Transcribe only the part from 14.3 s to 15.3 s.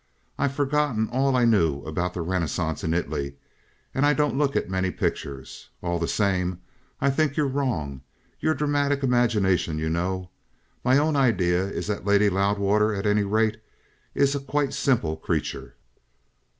a quite simple